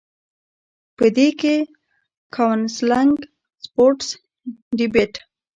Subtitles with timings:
[0.97, 1.55] پۀ دې کښې
[2.35, 3.13] کاونسلنګ،
[3.63, 4.07] سپورټس،
[4.77, 5.13] ډيبېټ،